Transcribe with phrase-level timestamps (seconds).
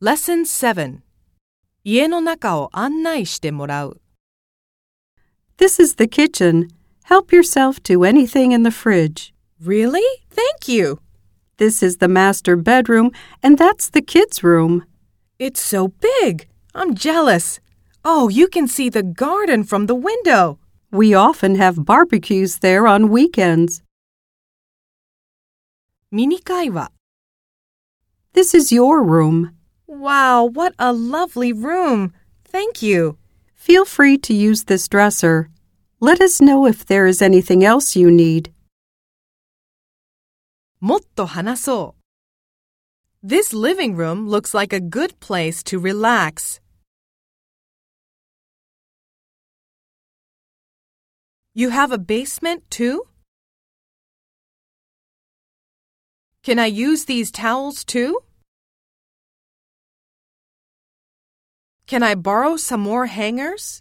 [0.00, 1.00] Lesson 7
[1.84, 4.00] 家の中を案内してもらう
[5.58, 6.68] This is the kitchen.
[7.04, 9.32] Help yourself to anything in the fridge.
[9.58, 10.02] Really?
[10.30, 10.98] Thank you.
[11.56, 13.10] This is the master bedroom,
[13.42, 14.84] and that's the kids' room.
[15.38, 15.88] It's so
[16.20, 16.46] big.
[16.74, 17.60] I'm jealous.
[18.04, 20.58] Oh, you can see the garden from the window.
[20.92, 23.82] We often have barbecues there on weekends.
[26.10, 26.92] ミニ会話
[28.34, 29.52] This is your room.
[30.05, 32.13] Wow, what a lovely room.
[32.45, 33.17] Thank you.
[33.55, 35.49] Feel free to use this dresser.
[35.99, 38.51] Let us know if there is anything else you need.
[40.79, 41.95] もっと話そ
[43.23, 43.27] う。
[43.27, 46.59] This living room looks like a good place to relax.
[51.53, 53.03] You have a basement too?
[56.43, 58.23] Can I use these towels too?
[61.86, 63.80] Can I borrow some more hangers?